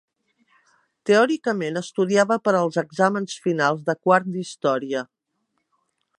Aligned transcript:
Teòricament 1.09 1.77
estudiava 1.81 2.39
per 2.47 2.55
als 2.63 2.81
exàmens 2.85 3.37
finals 3.45 3.87
de 3.91 3.97
quart 4.09 4.33
d'Història. 4.35 5.07